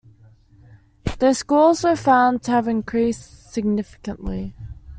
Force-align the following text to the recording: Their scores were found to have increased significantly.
Their 1.19 1.35
scores 1.35 1.83
were 1.83 1.95
found 1.95 2.41
to 2.45 2.51
have 2.53 2.67
increased 2.67 3.51
significantly. 3.53 4.55